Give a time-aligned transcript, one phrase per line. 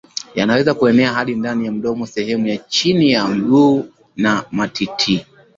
[0.35, 3.85] yanaweza kuenea hadi ndani ya mdomo sehemu za chini ya miguu
[4.15, 5.25] na matiti